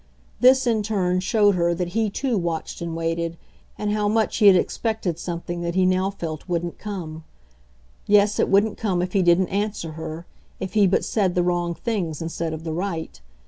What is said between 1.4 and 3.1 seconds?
her that he too watched and